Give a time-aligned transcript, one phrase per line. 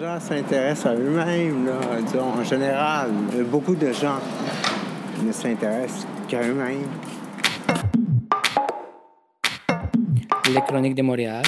[0.00, 1.70] gens s'intéressent à eux-mêmes,
[2.06, 3.10] disons, en général.
[3.50, 4.18] Beaucoup de gens
[5.22, 6.88] ne s'intéressent qu'à eux-mêmes.
[10.46, 11.44] Les Chroniques de Montréal,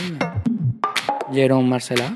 [1.32, 2.10] Jérôme Marcella.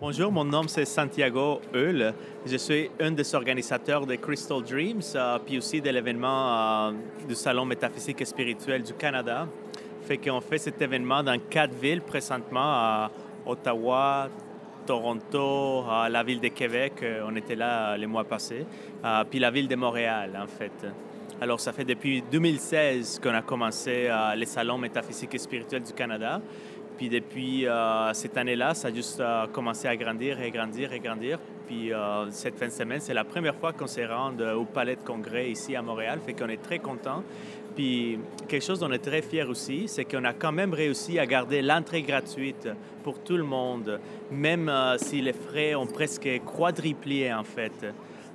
[0.00, 2.14] Bonjour, mon nom c'est Santiago Eul.
[2.46, 6.92] Je suis un des organisateurs de Crystal Dreams, euh, puis aussi de l'événement euh,
[7.28, 9.46] du Salon métaphysique et spirituel du Canada.
[10.08, 13.10] Fait qu'on fait cet événement dans quatre villes présentement, à
[13.44, 14.30] Ottawa,
[14.86, 18.64] Toronto, à la ville de Québec, euh, on était là les mois passés,
[19.28, 20.72] puis la ville de Montréal en fait.
[21.38, 26.40] Alors ça fait depuis 2016 qu'on a commencé les salons métaphysiques et spirituels du Canada.
[26.98, 30.98] Puis depuis euh, cette année-là, ça a juste euh, commencé à grandir et grandir et
[30.98, 31.38] grandir.
[31.68, 34.96] Puis euh, cette fin de semaine, c'est la première fois qu'on se rend au Palais
[34.96, 37.22] de Congrès ici à Montréal, fait qu'on est très content.
[37.76, 38.18] Puis
[38.48, 41.26] quelque chose dont on est très fiers aussi, c'est qu'on a quand même réussi à
[41.26, 42.68] garder l'entrée gratuite
[43.04, 44.00] pour tout le monde,
[44.32, 47.86] même si les frais ont presque quadruplé en fait.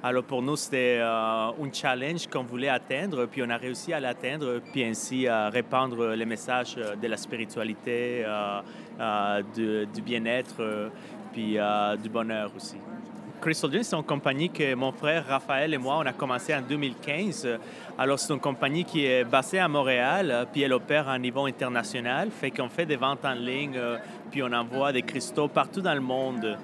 [0.05, 4.02] Alors pour nous, c'était euh, un challenge qu'on voulait atteindre, puis on a réussi à
[4.02, 8.61] l'atteindre, puis ainsi à répandre les messages de la spiritualité, euh,
[9.00, 10.91] euh, du bien-être,
[11.31, 11.57] puis
[12.02, 12.75] du bonheur aussi.
[13.44, 16.61] Crystal Dream, c'est une compagnie que mon frère Raphaël et moi, on a commencé en
[16.61, 17.45] 2015.
[17.97, 21.45] Alors, c'est une compagnie qui est basée à Montréal, puis elle opère à un niveau
[21.45, 23.77] international, fait qu'on fait des ventes en ligne,
[24.31, 26.58] puis on envoie des cristaux partout dans le monde.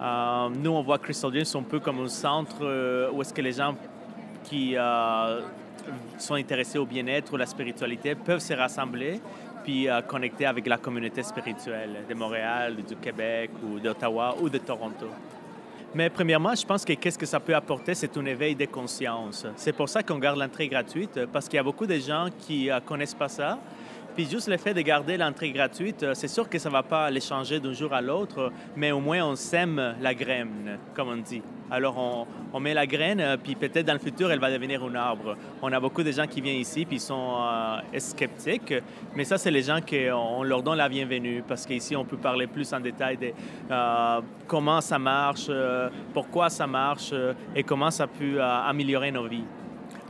[0.00, 3.42] Euh, nous, on voit Crystal Dreams un peu comme un centre euh, où est-ce que
[3.42, 3.74] les gens
[4.44, 5.42] qui euh,
[6.16, 9.20] sont intéressés au bien-être ou la spiritualité peuvent se rassembler
[9.62, 15.06] puis connecter avec la communauté spirituelle de Montréal, du Québec ou d'Ottawa ou de Toronto.
[15.94, 19.46] Mais premièrement, je pense que qu'est-ce que ça peut apporter, c'est un éveil de conscience.
[19.54, 22.66] C'est pour ça qu'on garde l'entrée gratuite, parce qu'il y a beaucoup de gens qui
[22.66, 23.60] ne connaissent pas ça,
[24.16, 26.84] puis juste le fait de garder l'entrée gratuite, euh, c'est sûr que ça ne va
[26.84, 31.08] pas les changer d'un jour à l'autre, mais au moins on sème la graine, comme
[31.08, 31.42] on dit.
[31.74, 34.94] Alors on, met la graine, euh, puis peut-être dans le futur, elle va devenir un
[34.94, 35.36] arbre.
[35.60, 38.72] On a beaucoup de gens qui viennent ici, puis ils sont euh, sceptiques,
[39.16, 42.46] mais ça, c'est les gens qu'on leur donne la bienvenue, parce qu'ici, on peut parler
[42.46, 43.32] plus en détail de
[44.46, 45.50] comment ça marche,
[46.12, 47.12] pourquoi ça marche
[47.56, 49.44] et comment ça peut améliorer nos vies.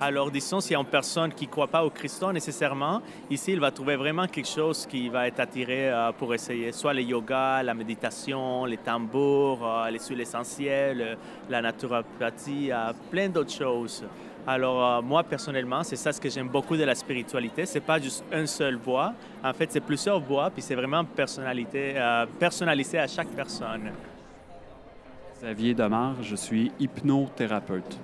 [0.06, 3.00] Alors, disons, s'il y a une personne qui ne croit pas au Christ nécessairement,
[3.30, 6.92] ici, il va trouver vraiment quelque chose qui va être attiré euh, pour essayer, soit
[6.92, 11.14] le yoga, la méditation, les tambours, euh, les huiles essentielles, euh,
[11.48, 12.70] la naturopathie,
[13.10, 14.04] plein d'autres choses.
[14.46, 17.64] Alors, moi, personnellement, c'est ça ce que j'aime beaucoup de la spiritualité.
[17.64, 19.14] C'est pas juste une seule voix.
[19.42, 21.94] En fait, c'est plusieurs voix, puis c'est vraiment personnalité,
[22.38, 23.90] personnalisé à chaque personne.
[25.38, 27.98] Xavier Demar, je suis hypnothérapeute.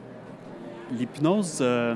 [0.97, 1.95] L'hypnose, euh,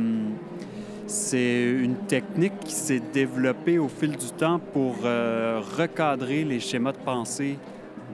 [1.06, 6.92] c'est une technique qui s'est développée au fil du temps pour euh, recadrer les schémas
[6.92, 7.58] de pensée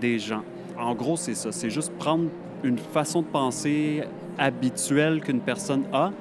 [0.00, 0.42] des gens.
[0.78, 1.52] En gros, c'est ça.
[1.52, 2.30] C'est juste prendre
[2.64, 4.02] une façon de penser
[4.38, 6.12] habituelle qu'une personne a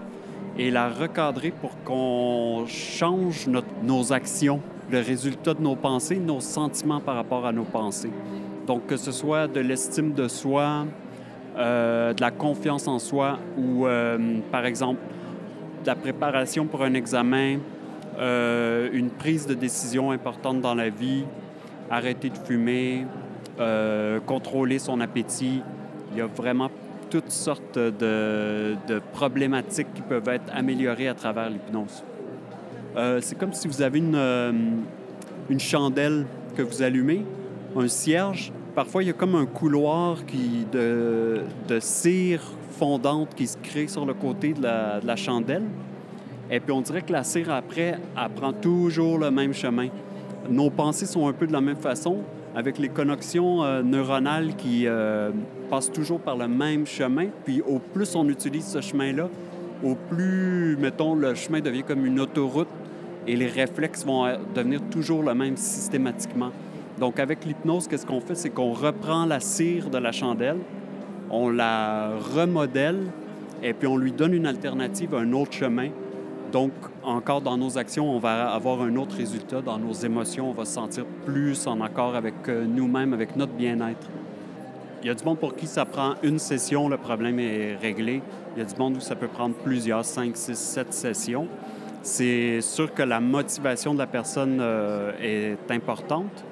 [0.58, 3.48] et la recadrer pour qu'on change
[3.84, 4.60] nos actions,
[4.92, 8.12] le résultat de nos pensées, nos sentiments par rapport à nos pensées.
[8.68, 10.86] Donc, que ce soit de l'estime de soi,
[11.60, 14.18] euh, de la confiance en soi ou, euh,
[14.50, 15.02] par exemple,
[15.84, 17.58] de la préparation pour un examen,
[18.18, 21.26] euh, une prise de décision importante dans la vie,
[21.92, 23.06] arrêter de fumer,
[24.26, 25.62] contrôler son appétit.
[26.14, 26.72] Il y a vraiment
[27.10, 28.78] toutes sortes de,
[29.12, 32.04] problématiques qui peuvent être améliorées à travers l'hypnose.
[33.20, 34.80] c'est comme si vous avez une,
[35.50, 37.26] une chandelle que vous allumez,
[37.76, 41.42] un cierge, parfois, il y a comme un couloir qui, de,
[41.82, 42.42] cire
[42.78, 45.66] fondante qui se crée sur le côté de la, chandelle.
[46.50, 49.90] Et puis, on dirait que la cire, après, elle prend toujours le même chemin.
[50.50, 52.20] Nos pensées sont un peu de la même façon,
[52.56, 55.32] avec les connexions euh, neuronales qui euh,
[55.70, 57.26] passent toujours par le même chemin.
[57.44, 59.28] Puis, au plus on utilise ce chemin-là,
[59.84, 62.70] au plus, mettons, le chemin devient comme une autoroute
[63.28, 66.52] et les réflexes vont euh, devenir toujours le même systématiquement.
[67.00, 68.36] Donc, avec l'hypnose, qu'est-ce qu'on fait?
[68.36, 70.58] C'est qu'on reprend la cire de la chandelle,
[71.30, 73.00] on la remodèle
[73.64, 75.90] et puis on lui donne une alternative, un autre chemin.
[76.52, 76.72] Donc,
[77.04, 79.62] encore dans nos actions, on va avoir un autre résultat.
[79.62, 83.54] Dans nos émotions, on va se sentir plus en accord avec euh, nous-mêmes, avec notre
[83.54, 84.10] bien-être.
[85.02, 88.22] Il y a du monde pour qui ça prend une session, le problème est réglé.
[88.56, 91.48] Il y a du monde où ça peut prendre plusieurs, cinq, six, sept sessions.
[92.02, 96.44] C'est sûr que la motivation de la personne euh, est importante,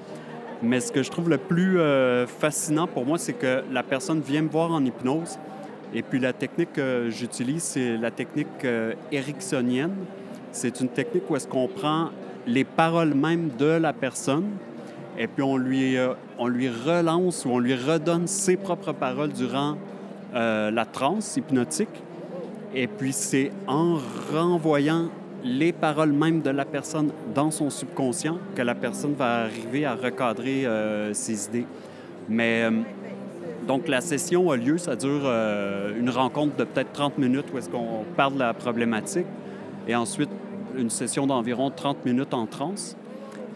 [0.61, 4.21] mais ce que je trouve le plus euh, fascinant pour moi, c'est que la personne
[4.21, 5.37] vient me voir en hypnose.
[5.93, 9.95] Et puis la technique que j'utilise, c'est la technique euh, ericksonienne.
[10.51, 12.09] C'est une technique où est-ce qu'on prend
[12.47, 14.45] les paroles même de la personne,
[15.17, 19.33] et puis on lui, euh, on lui relance ou on lui redonne ses propres paroles
[19.33, 19.77] durant
[20.35, 22.03] euh, la transe hypnotique.
[22.73, 23.97] Et puis c'est en
[24.31, 25.09] renvoyant
[25.47, 29.95] les paroles même de la personne dans son subconscient que la personne va arriver à
[29.95, 31.65] recadrer euh, ses idées.
[32.29, 32.69] Mais
[33.65, 35.25] donc la session a lieu, ça dure
[35.97, 39.25] une rencontre de peut-être 30 minutes où est-ce qu'on parle de la problématique
[39.87, 40.29] et ensuite
[40.77, 42.97] une session d'environ 30 minutes en transe.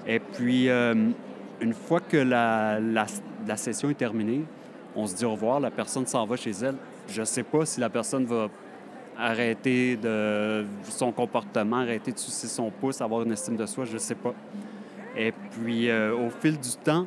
[0.08, 0.70] Et puis
[1.62, 2.80] une fois que la,
[3.56, 4.44] session est terminée,
[4.96, 6.76] on se dit au revoir, la personne s'en va chez elle.
[7.08, 8.50] Je ne sais pas si la personne va
[9.18, 13.94] arrêter de son comportement, arrêter de sucer son pouce, avoir une estime de soi, je
[13.94, 14.34] ne sais pas.
[15.18, 17.06] Et puis, euh, au fil du temps,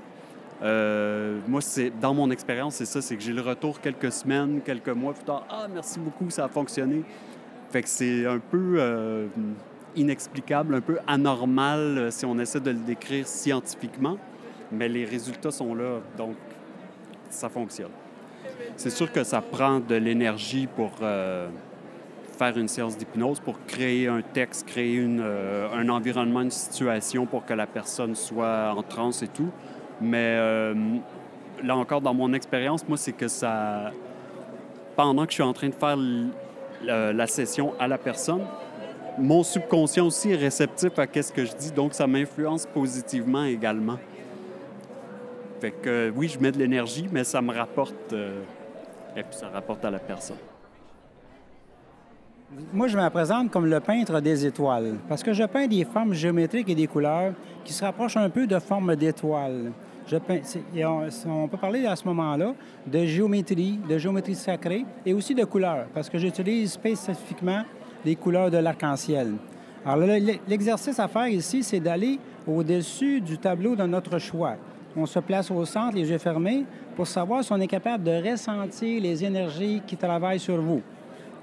[0.63, 4.61] euh, moi, c'est dans mon expérience, c'est ça, c'est que j'ai le retour quelques semaines,
[4.65, 5.47] quelques mois plus tard.
[5.51, 7.03] Ah, merci beaucoup, ça a fonctionné.
[7.71, 9.27] Fait que c'est un peu euh,
[9.97, 14.19] inexplicable, un peu anormal si on essaie de le décrire scientifiquement
[14.75, 16.37] mais les résultats sont là, donc
[17.31, 17.91] ça fonctionne.
[18.77, 20.93] C'est sûr que ça prend de l'énergie pour
[22.35, 27.27] faire une séance d'hypnose, pour créer un texte, créer une, euh, un environnement, une situation
[27.27, 29.51] pour que la personne soit en transe et tout.
[30.01, 30.75] Mais euh,
[31.63, 33.93] là encore, dans mon expérience, moi, c'est que ça...
[34.97, 35.97] Pendant que je suis en train de faire
[36.85, 38.43] la session à la personne,
[39.19, 43.99] mon subconscient aussi est réceptif à ce que je dis, donc ça m'influence positivement également.
[45.61, 48.43] Fait que oui, je mets de l'énergie, mais ça me rapporte, euh,
[49.17, 50.37] et puis ça rapporte à la personne.
[52.73, 56.15] Moi, je me présente comme le peintre des étoiles, parce que je peins des formes
[56.15, 57.33] géométriques et des couleurs
[57.65, 59.73] qui se rapprochent un peu de formes d'étoiles.
[60.27, 60.41] Peins,
[61.27, 62.53] on, peut parler à ce moment-là
[62.87, 67.63] de géométrie, de géométrie sacrée et aussi de couleurs, parce que j'utilise spécifiquement
[68.05, 69.33] les couleurs de l'arc-en-ciel.
[69.85, 70.07] Alors,
[70.47, 74.57] l'exercice à faire ici, c'est d'aller au-dessus du tableau de notre choix
[74.97, 76.65] on se place au centre, les yeux fermés,
[76.97, 80.83] pour savoir si on est capable de ressentir les énergies qui travaillent sur vous.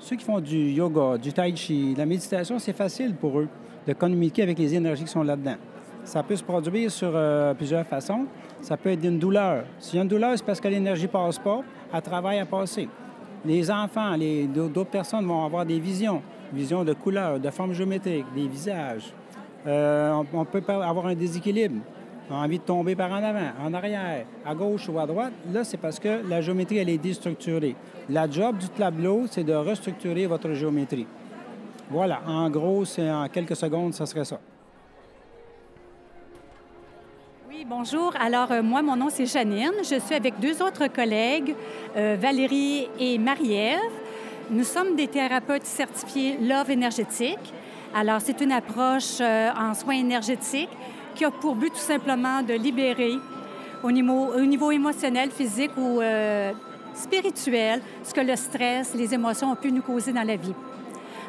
[0.01, 3.47] Ceux qui font du yoga, du tai chi, de la méditation, c'est facile pour eux
[3.85, 5.57] de communiquer avec les énergies qui sont là-dedans.
[6.03, 8.25] Ça peut se produire sur euh, plusieurs façons.
[8.61, 9.63] Ça peut être une douleur.
[9.77, 11.61] S'il y a une douleur, c'est parce que l'énergie ne passe pas,
[11.93, 12.89] elle travaille à passer.
[13.45, 14.17] Les enfants,
[14.47, 19.13] d'autres personnes vont avoir des visions, visions de couleurs, de formes géométriques, des visages.
[19.67, 21.79] Euh, on peut avoir un déséquilibre
[22.35, 25.77] envie de tomber par en avant, en arrière, à gauche ou à droite, là, c'est
[25.77, 27.75] parce que la géométrie, elle est déstructurée.
[28.09, 31.07] La job du tableau, c'est de restructurer votre géométrie.
[31.89, 34.39] Voilà, en gros, c'est en quelques secondes, ça serait ça.
[37.49, 38.13] Oui, bonjour.
[38.19, 39.73] Alors, euh, moi, mon nom, c'est Janine.
[39.79, 41.53] Je suis avec deux autres collègues,
[41.97, 43.77] euh, Valérie et Marie-Ève.
[44.49, 47.53] Nous sommes des thérapeutes certifiés Love énergétique.
[47.93, 50.69] Alors, c'est une approche euh, en soins énergétiques
[51.15, 53.17] qui a pour but tout simplement de libérer
[53.83, 56.51] au niveau, au niveau émotionnel, physique ou euh,
[56.93, 60.53] spirituel ce que le stress, les émotions ont pu nous causer dans la vie.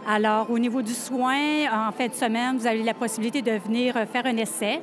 [0.06, 3.94] Alors, au niveau du soin, en fin de semaine, vous avez la possibilité de venir
[4.12, 4.80] faire un essai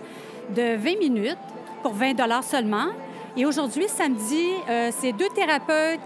[0.56, 1.38] de 20 minutes
[1.84, 2.88] pour 20 dollars seulement.
[3.36, 6.00] Et aujourd'hui, samedi, euh, c'est deux thérapeutes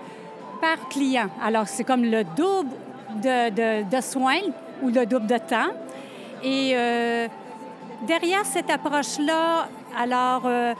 [0.59, 1.29] par client.
[1.43, 2.71] Alors, c'est comme le double
[3.21, 4.41] de, soins
[4.81, 5.71] ou le double de temps.
[6.43, 7.27] Et euh,
[8.05, 9.67] derrière cette approche-là,
[9.97, 10.73] alors, euh,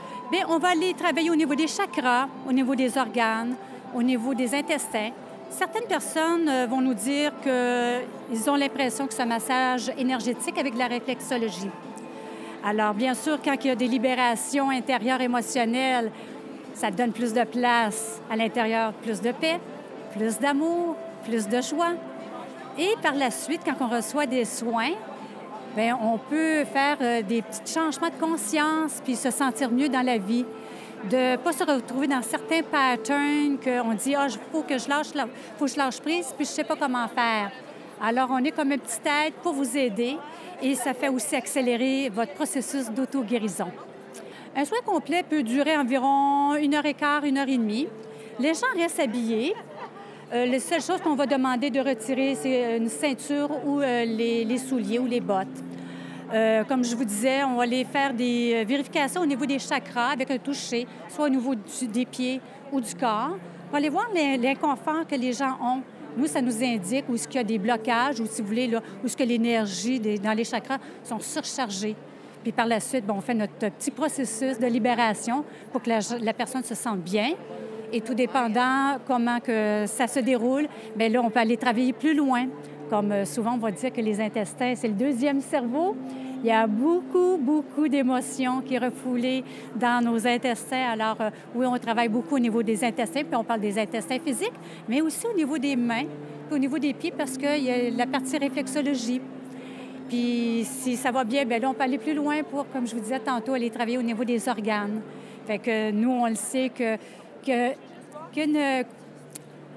[0.48, 3.54] on va aller travailler au niveau des chakras, au niveau des organes,
[3.94, 5.10] au niveau des intestins.
[5.50, 10.76] Certaines personnes euh, vont nous dire qu'ils ont l'impression que c'est un massage énergétique avec
[10.76, 11.70] la réflexologie.
[12.64, 16.10] Alors, bien sûr, quand il y a des libérations intérieures émotionnelles,
[16.74, 19.60] ça donne plus de place à l'intérieur, plus de paix,
[20.16, 21.92] plus d'amour, plus de joie.
[22.78, 24.90] Et par la suite, quand on reçoit des soins,
[25.76, 30.02] Bien, on peut faire euh, des petits changements de conscience puis se sentir mieux dans
[30.06, 30.44] la vie.
[31.10, 34.88] De ne pas se retrouver dans certains patterns qu'on dit Ah, il faut que je
[34.88, 35.08] lâche,
[35.58, 37.50] faut que je lâche prise, puis je ne sais pas comment faire.
[38.00, 40.16] Alors, on est comme une petite aide pour vous aider
[40.62, 43.72] et ça fait aussi accélérer votre processus d'auto-guérison.
[44.54, 47.88] Un soin complet peut durer environ une heure et quart, une heure et demie.
[48.38, 49.54] Les gens restent habillés,
[50.32, 54.58] euh, la seule chose qu'on va demander de retirer, c'est une ceinture ou euh, les,
[54.58, 55.46] souliers ou les bottes.
[56.32, 60.12] Euh, comme je vous disais, on va aller faire des vérifications au niveau des chakras
[60.12, 62.40] avec un toucher, soit au niveau des pieds
[62.72, 63.36] ou du corps.
[63.70, 65.82] Va aller voir l'inconfort que les gens ont.
[66.16, 68.68] Nous, ça nous indique où est-ce qu'il y a des blocages ou, si vous voulez,
[68.68, 71.96] là, où est-ce que l'énergie dans les chakras sont surchargées.
[72.42, 76.62] Puis par la suite, on fait notre petit processus de libération pour que la personne
[76.62, 77.32] se sente bien,
[77.94, 82.14] et tout dépendant comment que ça se déroule, bien là, on peut aller travailler plus
[82.14, 82.46] loin.
[82.90, 85.96] Comme euh, souvent, on va dire que les intestins, c'est le deuxième cerveau.
[86.42, 89.44] Il y a beaucoup, beaucoup d'émotions qui refoulées
[89.76, 90.90] dans nos intestins.
[90.92, 94.18] Alors, euh, oui, on travaille beaucoup au niveau des intestins, puis on parle des intestins
[94.18, 94.52] physiques,
[94.88, 96.04] mais aussi au niveau des mains,
[96.48, 99.20] puis au niveau des pieds, parce qu'il y a la partie réflexologie.
[100.08, 102.94] Puis si ça va bien, bien là, on peut aller plus loin pour, comme je
[102.94, 105.00] vous disais tantôt, aller travailler au niveau des organes.
[105.46, 106.96] Fait que nous, on le sait que,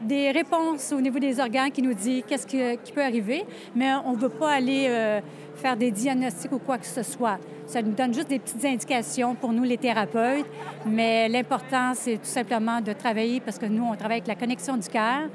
[0.02, 3.46] des réponses au niveau des organes qui nous dit qu'est-ce qui, peut arriver,
[3.76, 5.20] mais on ne veut pas aller euh,
[5.56, 7.38] faire des diagnostics ou quoi que ce soit.
[7.66, 10.46] Ça nous donne juste des petites indications pour nous, les thérapeutes,
[10.86, 14.78] mais l'important, c'est tout simplement de travailler parce que nous, on travaille avec la connexion
[14.78, 15.28] du cœur,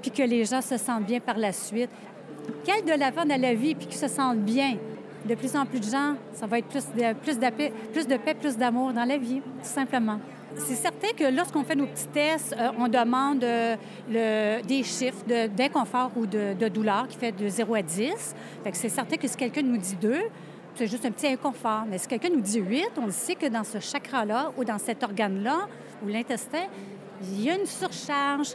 [0.00, 1.90] puis que les gens se sentent bien par la suite.
[2.64, 4.76] Quel de l'avant dans la vie, puis qu'ils se sentent bien?
[5.24, 8.56] De plus en plus de gens, ça va être plus de, plus, de paix, plus
[8.56, 10.18] d'amour dans la vie, tout simplement.
[10.56, 13.76] C'est certain que lorsqu'on fait nos petits tests, euh, on demande euh,
[14.62, 18.34] des chiffres d'inconfort ou de, douleur qui fait de 0 à 10.
[18.72, 20.14] c'est certain que si quelqu'un nous dit 2,
[20.74, 21.84] c'est juste un petit inconfort.
[21.88, 25.02] Mais si quelqu'un nous dit 8, on sait que dans ce chakra-là ou dans cet
[25.02, 25.68] organe-là
[26.04, 26.66] ou l'intestin,
[27.22, 28.54] il y a une surcharge.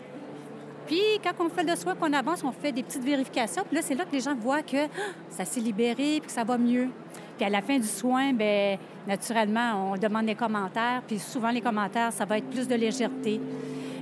[0.87, 3.63] Puis, quand on fait le soin, qu'on avance, on fait des petites vérifications.
[3.63, 6.31] Puis là, c'est là que les gens voient que ah, ça s'est libéré puis que
[6.31, 6.89] ça va mieux.
[7.37, 8.77] Puis à la fin du soin, bien,
[9.07, 11.01] naturellement, on demande des commentaires.
[11.05, 13.39] Puis souvent, les commentaires, ça va être plus de légèreté.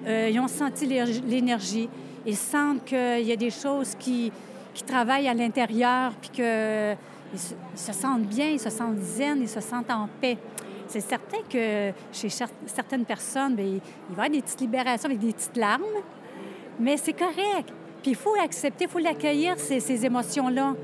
[0.06, 1.90] Euh, ils ont senti l'énergie.
[2.26, 4.32] Ils sentent qu'il y a des choses qui,
[4.74, 9.50] qui travaillent à l'intérieur, puis qu'ils se, se sentent bien, ils se sentent zen, ils
[9.50, 10.38] se sentent en paix.
[10.88, 12.30] C'est certain que chez
[12.68, 15.84] certaines personnes, bien, il va y avoir des petites libérations avec des petites larmes,
[16.80, 17.74] mais c'est correct.
[18.02, 20.76] Puis il faut accepter, il faut l'accueillir, ces émotions-là.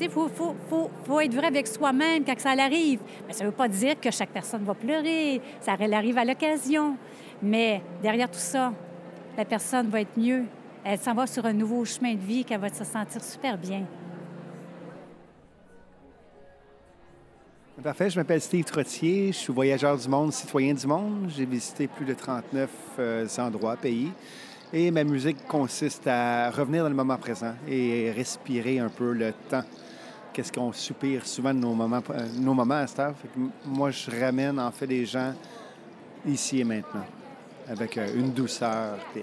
[0.00, 3.00] Il faut, être vrai avec soi-même quand ça arrive.
[3.30, 5.40] Ça ne veut pas dire que chaque personne va pleurer.
[5.60, 6.96] Ça arrive à l'occasion.
[7.42, 8.72] Mais derrière tout ça,
[9.36, 10.44] la personne va être mieux.
[10.84, 13.84] Elle s'en va sur un nouveau chemin de vie qu'elle va se sentir super bien.
[17.82, 21.30] Parfait, je m'appelle Steve Trottier, je suis voyageur du monde, citoyen du monde.
[21.34, 24.12] J'ai visité plus de 39 euh, endroits, pays.
[24.72, 29.32] Et ma musique consiste à revenir dans le moment présent et respirer un peu le
[29.48, 29.64] temps
[30.40, 33.14] qu'est-ce qu'on soupire souvent de nos moments, euh, nos à cette heure.
[33.66, 35.34] moi, je ramène en fait les gens
[36.26, 37.04] ici et maintenant,
[37.68, 38.96] avec euh, une douceur.
[39.16, 39.20] Euh,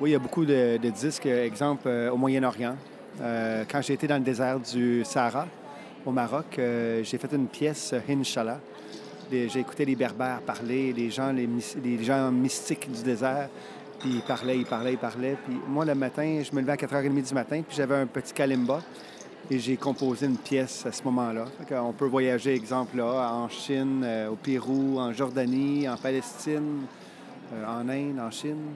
[0.00, 2.76] oui, il y a beaucoup de, disques, exemple au Moyen-Orient.
[3.18, 5.46] quand j'ai été dans le désert du Sahara,
[6.06, 8.60] au Maroc, j'ai fait une pièce, Inshallah.
[9.30, 11.48] J'ai écouté les Berbères parler, les gens, les,
[11.82, 13.48] les gens mystiques du désert.
[13.98, 15.36] Puis ils parlaient, ils parlaient, ils parlaient.
[15.46, 18.34] Puis moi, le matin, je me levais à 4h30 du matin, puis j'avais un petit
[18.34, 18.80] kalimba
[19.50, 21.44] et j'ai composé une pièce à ce moment-là.
[21.82, 26.82] On peut voyager, exemple, là, en Chine, euh, au Pérou, en Jordanie, en Palestine,
[27.52, 28.72] euh, en Inde, en Chine.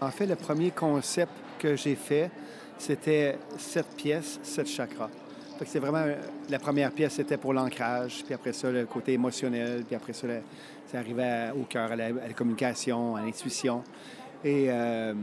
[0.00, 2.30] En fait, le premier concept que j'ai fait,
[2.78, 5.10] c'était cette pièce, cette chakra.
[5.64, 6.04] c'est vraiment
[6.48, 10.28] la première pièce, c'était pour l'ancrage, puis après ça, le côté émotionnel, puis après ça,
[10.86, 13.82] ça arrivait au cœur, à la, communication, à l'intuition.
[14.44, 15.14] Et euh,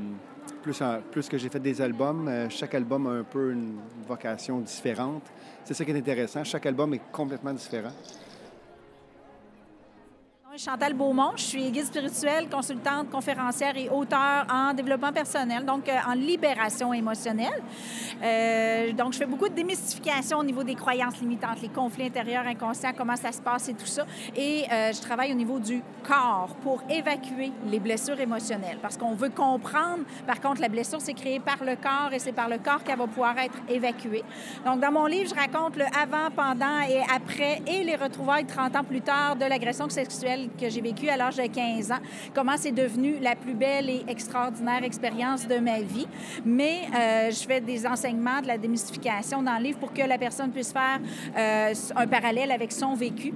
[0.63, 3.77] plus, que j'ai fait des albums, euh, chaque album a un peu une
[4.07, 5.23] vocation différente.
[5.63, 6.43] C'est ça qui est intéressant.
[6.43, 7.91] Chaque album est complètement différent.
[10.55, 15.93] Chantal Beaumont, je suis guide spirituelle, consultante, conférencière et auteur en développement personnel, donc euh,
[16.07, 17.59] en libération émotionnelle.
[18.21, 22.45] Euh, donc, je fais beaucoup de démystification au niveau des croyances limitantes, les conflits intérieurs
[22.45, 24.05] inconscients, comment ça se passe et tout ça.
[24.35, 29.15] Et euh, je travaille au niveau du corps pour évacuer les blessures émotionnelles parce qu'on
[29.15, 30.03] veut comprendre.
[30.27, 32.99] Par contre, la blessure, c'est créé par le corps et c'est par le corps qu'elle
[32.99, 34.23] va pouvoir être évacuée.
[34.65, 38.75] Donc, dans mon livre, je raconte le avant, pendant et après et les retrouvailles 30
[38.75, 41.99] ans plus tard de l'agression sexuelle que j'ai vécu à l'âge de 15 ans,
[42.33, 46.07] comment c'est devenu la plus belle et extraordinaire expérience de ma vie.
[46.45, 50.17] Mais euh, je fais des enseignements, de la démystification dans le livre pour que la
[50.17, 50.99] personne puisse faire
[51.37, 53.33] euh, un parallèle avec son vécu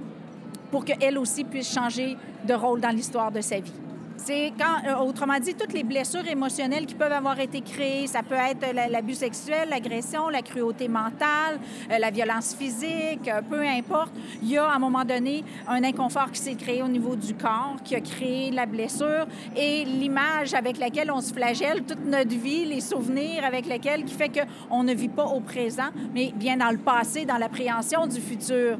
[0.70, 3.72] pour qu'elle aussi puisse changer de rôle dans l'histoire de sa vie.
[4.18, 8.22] C'est quand, euh, autrement dit, toutes les blessures émotionnelles qui peuvent avoir été créées, ça
[8.22, 11.58] peut être l'abus sexuel, l'agression, la cruauté mentale,
[11.90, 14.12] euh, la violence physique, euh, peu importe.
[14.42, 17.34] Il y a à un moment donné un inconfort qui s'est créé au niveau du
[17.34, 22.36] corps, qui a créé la blessure et l'image avec laquelle on se flagelle toute notre
[22.36, 26.56] vie, les souvenirs avec lesquels qui fait qu'on ne vit pas au présent, mais bien
[26.56, 28.78] dans le passé, dans l'appréhension du futur.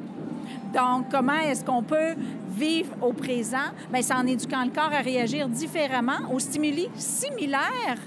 [0.75, 2.14] Donc, comment est-ce qu'on peut
[2.59, 3.69] vivre au présent?
[3.93, 8.00] Bien, c'est en éduquant le corps à réagir différemment aux stimuli similaires.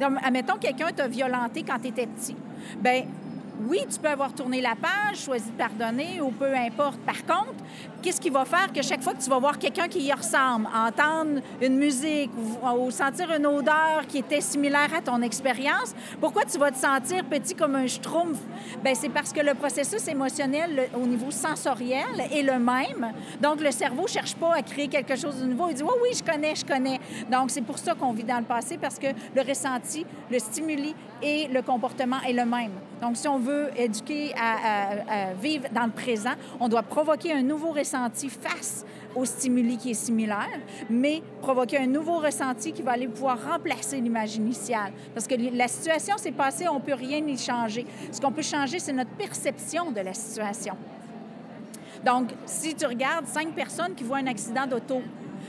[0.00, 2.36] Donc, admettons, quelqu'un t'a violenté quand tu étais petit.
[2.80, 3.04] Bien,
[3.60, 6.98] oui, tu peux avoir tourné la page, choisi de pardonner ou peu importe.
[7.00, 7.62] Par contre,
[8.02, 10.66] qu'est-ce qui va faire que chaque fois que tu vas voir quelqu'un qui y ressemble,
[10.74, 16.58] entendre une musique ou, sentir une odeur qui était similaire à ton expérience, pourquoi tu
[16.58, 18.38] vas te sentir petit comme un schtroumpf?
[18.82, 23.12] Bien, c'est parce que le processus émotionnel au niveau sensoriel est le même.
[23.40, 25.68] Donc, le cerveau ne cherche pas à créer quelque chose de nouveau.
[25.68, 27.00] Il dit, oui, oui, je connais, je connais.
[27.30, 30.94] Donc, c'est pour ça qu'on vit dans le passé parce que le ressenti, le stimuli
[31.22, 32.72] et le comportement est le même.
[33.02, 37.72] Donc, si on veut éduquer à, vivre dans le présent, on doit provoquer un nouveau
[37.72, 43.08] ressenti face au stimuli qui est similaire, mais provoquer un nouveau ressenti qui va aller
[43.08, 44.92] pouvoir remplacer l'image initiale.
[45.14, 47.84] Parce que la situation s'est passée, on ne peut rien y changer.
[48.12, 50.76] Ce qu'on peut changer, c'est notre perception de la situation.
[52.04, 55.02] Donc, si tu regardes cinq personnes qui voient un accident d'auto,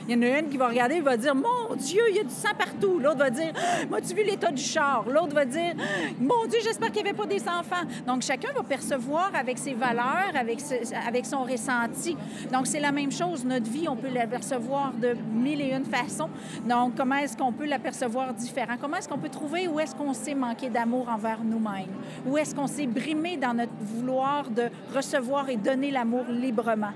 [0.07, 2.19] il y en a une qui va regarder et va dire Mon Dieu, il y
[2.19, 2.99] a du sang partout.
[2.99, 3.53] L'autre va dire
[3.89, 5.73] M'as-tu vu l'état du char L'autre va dire
[6.19, 7.85] Mon Dieu, j'espère qu'il n'y avait pas des enfants.
[8.05, 10.59] Donc, chacun va percevoir avec ses valeurs, avec,
[11.07, 12.17] avec son ressenti.
[12.51, 13.45] Donc, c'est la même chose.
[13.45, 16.29] Notre vie, on peut la percevoir de mille et une façons.
[16.67, 18.75] Donc, comment est-ce qu'on peut la percevoir différent?
[18.79, 21.93] Comment est-ce qu'on peut trouver où est-ce qu'on s'est manqué d'amour envers nous-mêmes?
[22.25, 26.93] Où est-ce qu'on s'est brimé dans notre vouloir de recevoir et donner l'amour librement?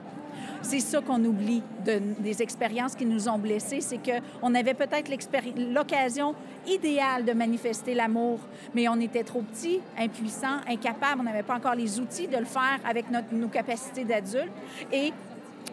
[0.61, 1.61] C'est ça qu'on oublie
[2.19, 5.09] des expériences qui nous ont blessés, c'est qu'on avait peut-être
[5.73, 6.35] l'occasion
[6.67, 8.39] idéale de manifester l'amour,
[8.73, 12.45] mais on était trop petits, impuissants, incapables, on n'avait pas encore les outils de le
[12.45, 14.51] faire avec nos capacités d'adultes.
[14.91, 15.13] Et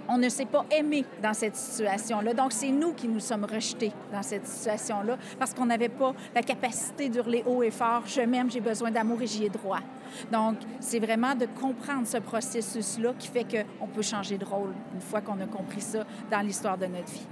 [0.08, 2.34] on ne s'est pas aimé dans cette situation-là.
[2.34, 6.42] Donc, c'est nous qui nous sommes rejetés dans cette situation-là parce qu'on n'avait pas la
[6.42, 9.80] capacité d'hurler haut et fort Je m'aime, j'ai besoin d'amour et j'y ai droit.
[10.30, 15.00] Donc, c'est vraiment de comprendre ce processus-là qui fait qu'on peut changer de rôle une
[15.00, 17.26] fois qu'on a compris ça dans l'histoire de notre vie.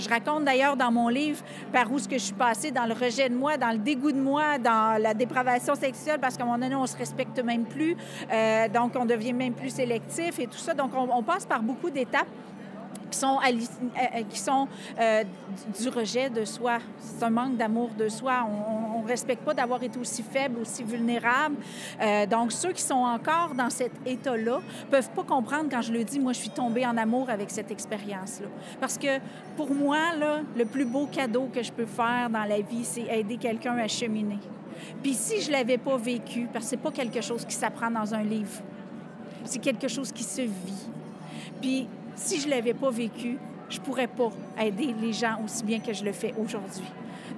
[0.00, 1.42] Je raconte d'ailleurs dans mon livre
[1.72, 4.12] par où ce que je suis passée, dans le rejet de moi, dans le dégoût
[4.12, 7.64] de moi, dans la dépravation sexuelle, parce qu'à un moment donné, on se respecte même
[7.64, 7.96] plus,
[8.32, 10.72] euh, donc on devient même plus sélectif et tout ça.
[10.72, 12.26] Donc, on passe par beaucoup d'étapes
[13.10, 13.52] qui sont, euh,
[13.98, 14.66] euh,
[15.00, 15.24] euh,
[15.80, 16.78] du rejet de soi.
[16.98, 18.46] C'est un manque d'amour de soi.
[18.48, 21.56] On ne respecte pas d'avoir été aussi faible, aussi vulnérable.
[22.30, 26.18] donc, ceux qui sont encore dans cet état-là peuvent pas comprendre quand je le dis,
[26.18, 28.48] moi, je suis tombée en amour avec cette expérience-là.
[28.80, 29.18] Parce que
[29.56, 33.02] pour moi, là, le plus beau cadeau que je peux faire dans la vie, c'est
[33.02, 34.38] aider quelqu'un à cheminer.
[35.02, 38.14] Puis si je l'avais pas vécu, parce que c'est pas quelque chose qui s'apprend dans
[38.14, 38.62] un livre,
[39.44, 40.88] c'est quelque chose qui se vit.
[41.60, 41.88] Puis
[42.20, 44.30] si je ne l'avais pas vécu, je ne pourrais pas
[44.60, 46.84] aider les gens aussi bien que je le fais aujourd'hui.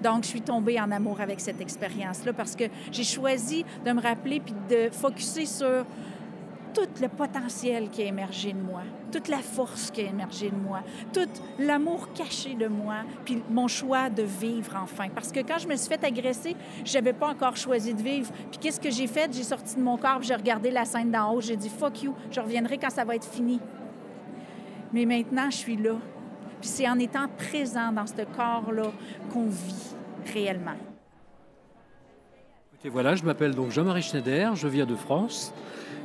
[0.02, 4.00] Donc, je suis tombée en amour avec cette expérience-là parce que j'ai choisi de me
[4.00, 5.84] rappeler puis de focuser sur
[6.74, 8.80] tout le potentiel qui a émergé de moi,
[9.12, 10.80] toute la force qui a émergé de moi,
[11.12, 15.08] tout l'amour caché de moi, puis mon choix de vivre enfin.
[15.14, 18.32] Parce que quand je me suis fait agresser, je n'avais pas encore choisi de vivre.
[18.50, 19.30] Puis qu'est-ce que j'ai fait?
[19.32, 22.14] J'ai sorti de mon corps, j'ai regardé la scène d'en haut, j'ai dit «fuck you,
[22.30, 23.60] je reviendrai quand ça va être fini».
[24.92, 25.94] Mais maintenant, je suis là.
[26.60, 28.92] C'est en étant présent dans ce corps-là
[29.32, 29.94] qu'on vit
[30.32, 30.76] réellement.
[32.72, 35.52] Écoutez, voilà, je m'appelle donc Jean-Marie Schneider, je viens de France.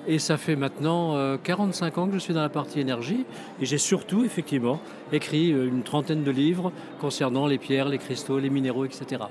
[0.09, 3.25] Et ça fait maintenant 45 euh, ans que je suis dans la partie énergie.
[3.61, 4.79] Et j'ai surtout, effectivement,
[5.11, 6.71] écrit euh, une trentaine de livres
[7.01, 9.23] concernant les pierres, les cristaux, les minéraux, etc.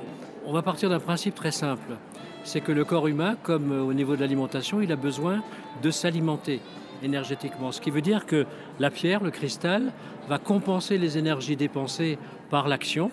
[0.44, 1.96] On va partir d'un principe très simple.
[2.44, 5.42] C'est que le corps humain, comme euh, au niveau de l'alimentation, il a besoin
[5.82, 6.60] de s'alimenter
[7.02, 7.72] énergétiquement.
[7.72, 8.46] Ce qui veut dire que
[8.78, 9.92] la pierre, le cristal,
[10.28, 12.18] va compenser les énergies dépensées
[12.50, 13.10] par l'action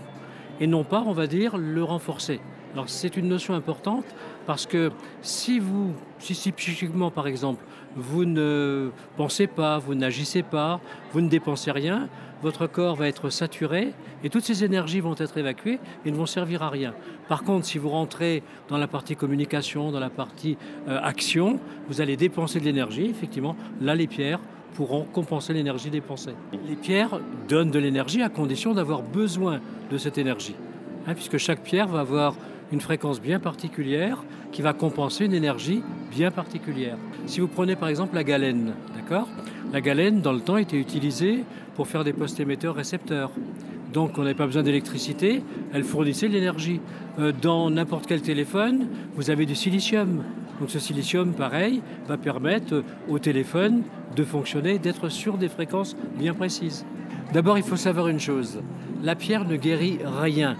[0.59, 2.39] et non pas, on va dire, le renforcer.
[2.73, 4.05] Alors c'est une notion importante
[4.47, 7.63] parce que si vous, si, psychiquement par exemple,
[7.95, 10.79] vous ne pensez pas, vous n'agissez pas,
[11.11, 12.09] vous ne dépensez rien,
[12.41, 16.25] votre corps va être saturé et toutes ces énergies vont être évacuées et ne vont
[16.25, 16.93] servir à rien.
[17.29, 20.57] Par contre, si vous rentrez dans la partie communication, dans la partie
[20.87, 23.05] euh, action, vous allez dépenser de l'énergie.
[23.05, 24.39] Effectivement, là, les pierres
[24.73, 26.33] pourront compenser l'énergie dépensée.
[26.67, 30.55] Les pierres donnent de l'énergie à condition d'avoir besoin de cette énergie,
[31.07, 32.35] hein, puisque chaque pierre va avoir
[32.71, 36.97] une fréquence bien particulière qui va compenser une énergie bien particulière.
[37.25, 39.27] Si vous prenez par exemple la galène, d'accord?
[39.71, 41.43] La galène, dans le temps, était utilisée
[41.75, 43.31] pour faire des postes émetteurs-récepteurs.
[43.91, 46.79] Donc on n'avait pas besoin d'électricité, elle fournissait de l'énergie.
[47.19, 50.23] Euh, dans n'importe quel téléphone, vous avez du silicium.
[50.59, 53.83] Donc ce silicium, pareil, va permettre au téléphone
[54.15, 56.85] de fonctionner, d'être sur des fréquences bien précises.
[57.33, 58.59] D'abord, il faut savoir une chose,
[59.01, 60.55] la pierre ne guérit rien.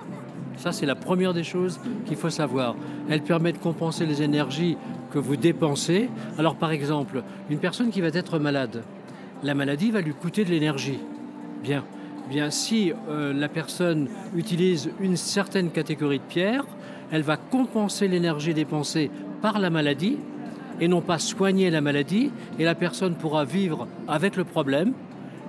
[0.57, 2.75] Ça, c'est la première des choses qu'il faut savoir.
[3.09, 4.77] Elle permet de compenser les énergies
[5.11, 6.09] que vous dépensez.
[6.37, 8.83] Alors par exemple, une personne qui va être malade,
[9.43, 10.99] la maladie va lui coûter de l'énergie.
[11.61, 11.83] Bien.
[12.29, 16.65] Bien, si euh, la personne utilise une certaine catégorie de pierres,
[17.11, 19.11] elle va compenser l'énergie dépensée
[19.41, 20.17] par la maladie
[20.79, 24.93] et non pas soigner la maladie, et la personne pourra vivre avec le problème,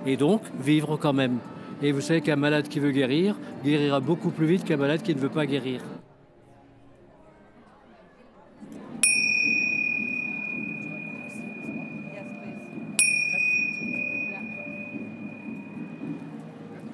[0.05, 1.39] et donc vivre quand même.
[1.81, 5.13] Et vous savez qu'un malade qui veut guérir guérira beaucoup plus vite qu'un malade qui
[5.13, 5.81] ne veut pas guérir.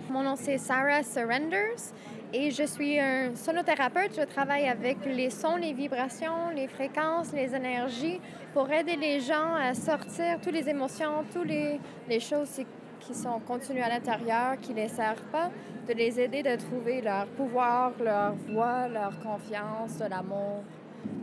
[0.10, 1.94] Mon nom c'est Sarah Surrenders
[2.34, 4.16] et je suis un sonothérapeute.
[4.18, 8.20] Je travaille avec les sons, les vibrations, les fréquences, les énergies
[8.54, 12.50] pour aider les gens à sortir toutes les émotions, toutes les, les choses
[13.02, 15.50] qui sont contenues à l'intérieur, qui ne les servent pas,
[15.88, 20.64] de les aider de trouver leur pouvoir, leur voix, leur confiance, l'amour.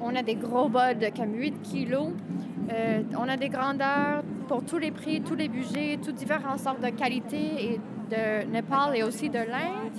[0.01, 2.11] On a des gros bols de comme 8 kilos.
[2.73, 6.81] Euh, on a des grandeurs pour tous les prix, tous les budgets, toutes différentes sortes
[6.81, 9.97] de qualités et de Népal et aussi de l'Inde.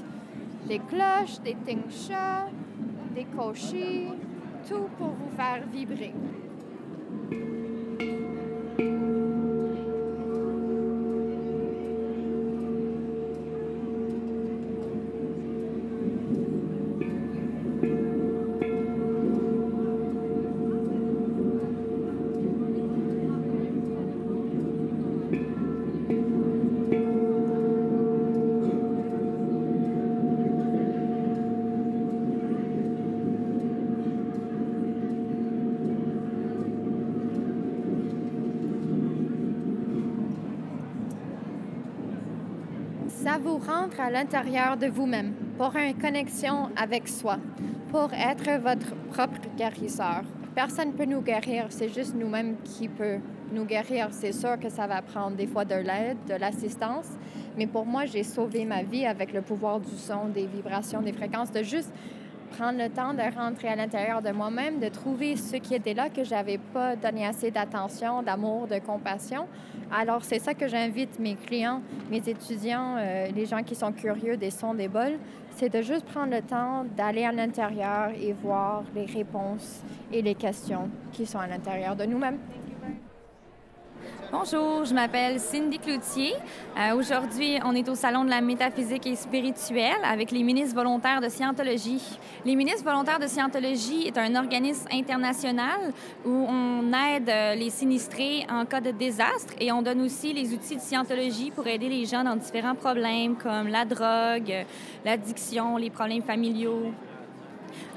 [0.67, 2.47] Des cloches, des tingsha,
[3.15, 4.09] des koshis,
[4.67, 6.13] tout pour vous faire vibrer.
[43.39, 47.37] Vous rentre à l'intérieur de vous-même pour une connexion avec soi,
[47.89, 50.23] pour être votre propre guérisseur.
[50.53, 53.19] Personne ne peut nous guérir, c'est juste nous-mêmes qui peut
[53.53, 54.09] nous guérir.
[54.11, 57.07] C'est sûr que ça va prendre des fois de l'aide, de l'assistance,
[57.57, 61.13] mais pour moi, j'ai sauvé ma vie avec le pouvoir du son, des vibrations, des
[61.13, 61.91] fréquences, de juste
[62.59, 66.09] prendre le temps de rentrer à l'intérieur de moi-même, de trouver ce qui était là
[66.09, 69.47] que j'avais pas donné assez d'attention, d'amour, de compassion.
[69.89, 74.35] Alors c'est ça que j'invite mes clients, mes étudiants, euh, les gens qui sont curieux
[74.35, 75.17] des sons des bols,
[75.55, 80.35] c'est de juste prendre le temps d'aller à l'intérieur et voir les réponses et les
[80.35, 82.39] questions qui sont à l'intérieur de nous-mêmes.
[84.31, 86.35] Bonjour, je m'appelle Cindy Cloutier.
[86.77, 91.19] Euh, Aujourd'hui, on est au Salon de la métaphysique et spirituelle avec les ministres volontaires
[91.19, 92.19] de scientologie.
[92.45, 95.79] Les ministres volontaires de scientologie est un organisme international
[96.23, 100.53] où on aide euh, les sinistrés en cas de désastre et on donne aussi les
[100.53, 104.63] outils de scientologie pour aider les gens dans différents problèmes comme la drogue, euh,
[105.05, 106.93] l'addiction, les problèmes familiaux.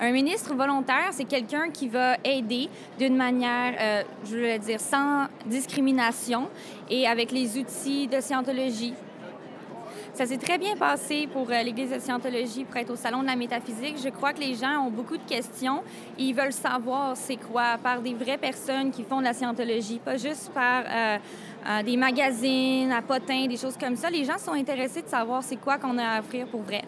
[0.00, 2.68] Un ministre volontaire, c'est quelqu'un qui va aider
[2.98, 6.48] d'une manière, euh, je veux dire, sans discrimination
[6.90, 8.94] et avec les outils de scientologie.
[10.14, 13.26] Ça s'est très bien passé pour euh, l'Église de Scientologie pour être au Salon de
[13.26, 13.96] la métaphysique.
[14.02, 15.82] Je crois que les gens ont beaucoup de questions
[16.18, 20.18] ils veulent savoir c'est quoi par des vraies personnes qui font de la scientologie, pas
[20.18, 24.10] juste par euh, des magazines, à potins, des choses comme ça.
[24.10, 26.82] Les gens sont intéressés de savoir c'est quoi qu'on a à offrir pour vrai.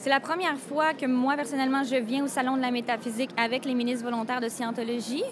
[0.00, 3.66] C'est la première fois que moi, personnellement, je viens au Salon de la métaphysique avec
[3.66, 5.22] les ministres volontaires de Scientologie.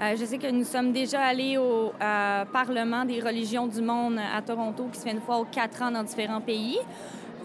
[0.00, 4.20] Euh, je sais que nous sommes déjà allés au euh, Parlement des religions du monde
[4.32, 6.78] à Toronto, qui se fait une fois aux quatre ans dans différents pays,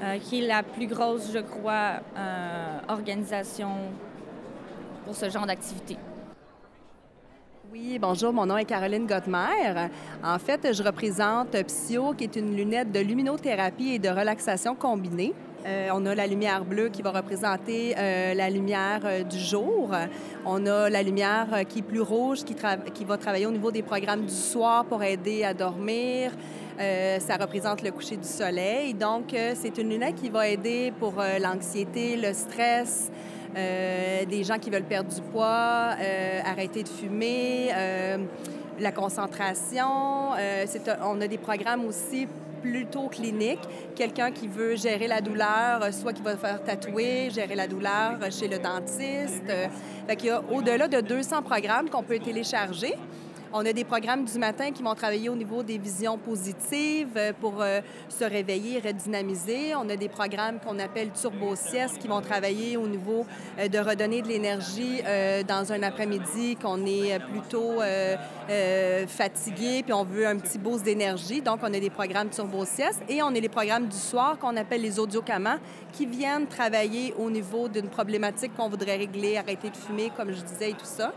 [0.03, 1.93] euh, qui est la plus grosse, je crois,
[2.87, 3.71] organisation
[5.03, 5.97] pour ce genre d'activité.
[7.73, 9.89] Oui, bonjour, mon nom est Caroline Gottmer.
[10.23, 15.33] En fait, je représente Psyo, qui est une lunette de luminothérapie et de relaxation combinée.
[15.65, 19.91] Euh, on a la lumière bleue qui va représenter euh, la lumière euh, du jour.
[20.45, 22.55] On a la lumière qui est plus rouge, qui,
[22.93, 26.31] qui va travailler au niveau des programmes du soir pour aider à dormir.
[26.77, 28.93] Ça représente le coucher du soleil.
[28.93, 33.11] Donc, c'est une lunette qui va aider pour l'anxiété, le stress,
[33.55, 35.95] des gens qui veulent perdre du poids,
[36.45, 37.71] arrêter de fumer,
[38.79, 40.29] la concentration.
[41.03, 42.27] On a des programmes aussi
[42.61, 43.67] plutôt cliniques.
[43.95, 48.19] Quelqu'un qui veut gérer la douleur, euh, soit qui va faire tatouer, gérer la douleur
[48.21, 49.43] euh, chez le dentiste.
[49.49, 49.67] Euh,
[50.07, 52.95] fait qu'il y a au-delà de 200 programmes qu'on peut télécharger.
[53.53, 57.31] On a des programmes du matin qui vont travailler au niveau des visions positives euh,
[57.39, 57.79] pour euh,
[58.09, 59.73] se réveiller, redynamiser.
[59.75, 63.25] On a des programmes qu'on appelle turbo sieste qui vont travailler au niveau
[63.57, 65.01] euh, de redonner de l'énergie
[65.47, 67.79] dans un après-midi qu'on est plutôt
[69.07, 71.41] fatigué puis on veut un petit boost d'énergie.
[71.41, 74.55] Donc, on a des programmes turbo sieste et on a les programmes du soir qu'on
[74.57, 75.57] appelle les audiocamans
[75.93, 80.41] qui viennent travailler au niveau d'une problématique qu'on voudrait régler, arrêter de fumer, comme je
[80.41, 81.13] disais, et tout ça.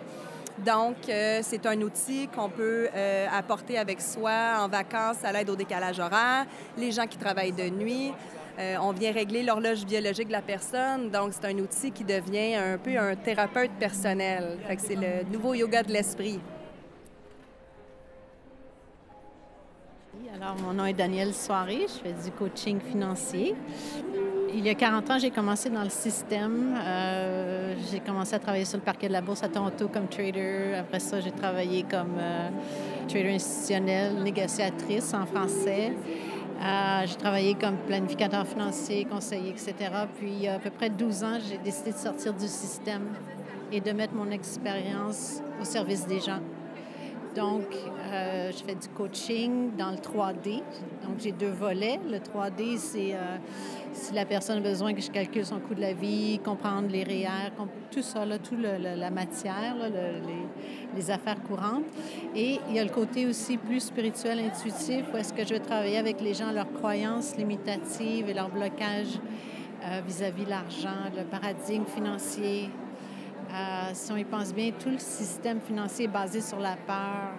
[0.65, 5.49] Donc, euh, c'est un outil qu'on peut euh, apporter avec soi en vacances à l'aide
[5.49, 6.45] au décalage horaire,
[6.77, 8.13] les gens qui travaillent de nuit.
[8.59, 12.57] Euh, on vient régler l'horloge biologique de la personne, donc c'est un outil qui devient
[12.57, 14.59] un peu un thérapeute personnel.
[14.79, 16.41] c'est le nouveau yoga de l'esprit.
[20.35, 23.55] Alors, mon nom est Danielle Soirée, je fais du coaching financier.
[24.53, 26.75] Il y a 40 ans, j'ai commencé dans le système.
[26.77, 30.75] Euh, j'ai commencé à travailler sur le parquet de la bourse à Toronto comme trader.
[30.79, 32.49] Après ça, j'ai travaillé comme euh,
[33.07, 35.93] trader institutionnel, négociatrice en français.
[36.63, 39.75] Euh, j'ai travaillé comme planificateur financier, conseiller, etc.
[40.19, 43.07] Puis, il y a à peu près 12 ans, j'ai décidé de sortir du système
[43.71, 46.41] et de mettre mon expérience au service des gens.
[47.37, 47.63] Donc,
[48.13, 50.63] euh, je fais du coaching dans le 3D.
[51.05, 52.01] Donc, j'ai deux volets.
[52.11, 53.37] Le 3D, c'est euh,
[53.93, 57.05] si la personne a besoin que je calcule son coût de la vie, comprendre les
[57.05, 57.53] REER,
[57.93, 59.77] tout ça, là, toute la matière,
[60.97, 61.85] les, affaires courantes.
[62.35, 65.61] Et il y a le côté aussi plus spirituel, intuitif, où est-ce que je vais
[65.61, 69.19] travailler avec les gens, leurs croyances limitatives et leurs blocages
[69.85, 72.69] euh, vis-à-vis de l'argent, le paradigme financier,
[73.53, 77.33] euh, si on y pense bien, tout le système financier est basé sur la peur.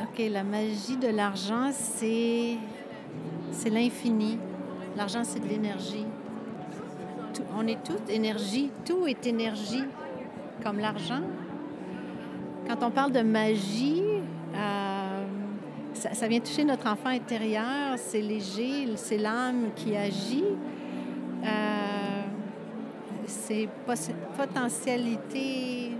[0.00, 2.56] OK, la magie de l'argent, c'est,
[3.50, 4.38] c'est l'infini.
[4.96, 6.06] L'argent, c'est de l'énergie.
[7.56, 8.70] on est toute énergie.
[8.84, 9.84] Tout est énergie,
[10.62, 11.22] comme l'argent.
[12.68, 14.02] Quand on parle de magie,
[14.54, 15.24] euh,
[15.94, 17.96] ça, vient toucher notre enfant intérieur.
[17.96, 20.44] C'est léger, c'est l'âme qui agit.
[23.50, 25.92] Euh, c'est potentialité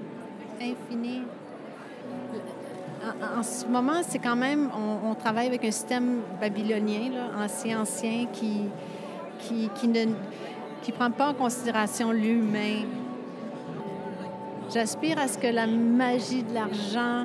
[0.61, 1.22] infinie.
[3.38, 4.68] En, ce moment, c'est quand même,
[5.04, 8.64] on, travaille avec un système babylonien, ancien, ancien, qui,
[9.38, 10.06] qui, qui ne
[10.82, 12.84] qui prend pas en considération l'humain.
[14.72, 17.24] J'aspire à ce que la magie de l'argent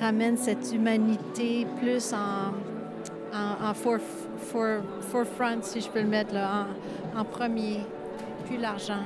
[0.00, 2.54] ramène cette humanité plus en,
[3.36, 6.66] en, forefront, si je peux le mettre là,
[7.16, 7.80] en premier
[8.56, 9.04] l'argent.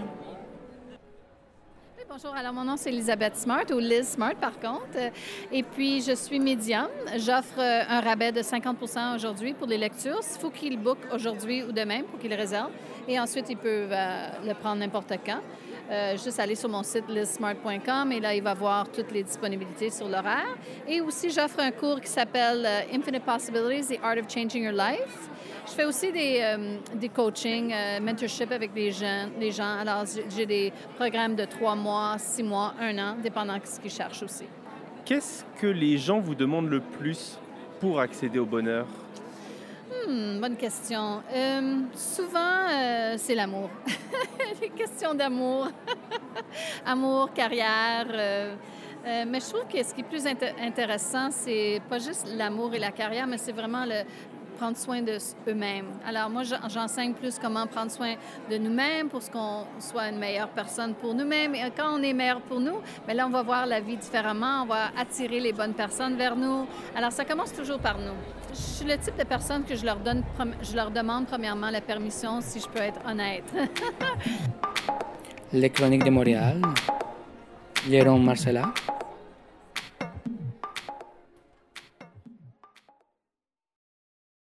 [2.08, 5.12] bonjour, alors mon nom c'est Elisabeth Smart ou Liz Smart par contre.
[5.50, 6.88] Et puis je suis médium.
[7.16, 8.76] J'offre euh, un rabais de 50
[9.16, 10.20] aujourd'hui pour les lectures.
[10.20, 12.72] Il faut qu'ils bookent aujourd'hui ou demain pour qu'ils réservent.
[13.08, 15.40] Et ensuite, ils peuvent euh, le prendre n'importe quand.
[15.90, 19.90] Euh, juste aller sur mon site lizsmart.com et là, il va voir toutes les disponibilités
[19.90, 20.56] sur l'horaire.
[20.88, 25.28] Et aussi, j'offre un cours qui s'appelle Infinite Possibilities, The Art of Changing Your Life.
[25.66, 29.78] Je fais aussi des, euh, des coachings, euh, mentorship avec des gens, des gens.
[29.78, 33.90] Alors, j'ai des programmes de trois mois, six mois, un an, dépendant de ce qu'ils
[33.90, 34.44] cherchent aussi.
[35.06, 37.38] Qu'est-ce que les gens vous demandent le plus
[37.80, 38.86] pour accéder au bonheur?
[40.06, 41.22] Hmm, bonne question.
[41.32, 43.70] Euh, souvent, c'est l'amour.
[44.60, 45.68] les questions d'amour.
[46.86, 48.06] Amour, carrière.
[49.04, 52.90] mais je trouve que ce qui est plus intéressant, c'est pas juste l'amour et la
[52.90, 53.86] carrière, mais c'est vraiment
[54.54, 55.86] prendre soin de eux-mêmes.
[56.06, 58.14] Alors moi, j'enseigne plus comment prendre soin
[58.50, 61.54] de nous-mêmes pour qu'on soit une meilleure personne pour nous-mêmes.
[61.54, 64.62] Et quand on est meilleur pour nous, bien là, on va voir la vie différemment,
[64.62, 66.66] on va attirer les bonnes personnes vers nous.
[66.94, 68.43] Alors ça commence toujours par nous.
[68.54, 72.68] Je suis le type de personne que je leur demande premièrement la permission, si je
[72.68, 73.42] peux être honnête.
[75.52, 76.62] Les Chroniques de Montréal,
[77.88, 78.72] Jérôme Marcella.